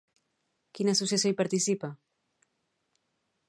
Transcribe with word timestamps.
Quina 0.79 0.95
associació 0.97 1.33
hi 1.33 1.37
participa? 1.43 1.93